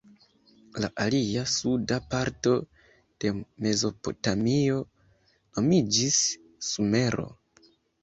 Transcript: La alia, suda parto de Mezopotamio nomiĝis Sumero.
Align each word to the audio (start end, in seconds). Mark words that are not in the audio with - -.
La 0.85 0.87
alia, 1.03 1.43
suda 1.55 1.99
parto 2.13 2.55
de 3.25 3.35
Mezopotamio 3.67 4.83
nomiĝis 5.39 6.23
Sumero. 6.73 7.33